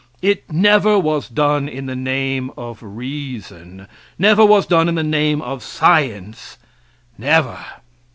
It 0.23 0.51
never 0.51 0.97
was 0.97 1.29
done 1.29 1.69
in 1.69 1.85
the 1.85 1.95
name 1.95 2.49
of 2.57 2.81
reason, 2.81 3.87
never 4.17 4.43
was 4.43 4.65
done 4.65 4.89
in 4.89 4.95
the 4.95 5.03
name 5.03 5.43
of 5.43 5.61
science 5.61 6.57
never. 7.19 7.59